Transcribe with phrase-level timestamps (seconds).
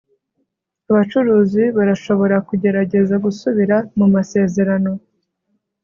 [0.89, 4.91] abacuruzi barashobora kugerageza gusubira mu masezerano